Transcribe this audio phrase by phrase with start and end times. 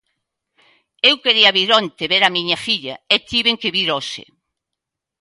[1.09, 4.23] Eu quería vir onte ver a miña filla e tiven que vir hoxe.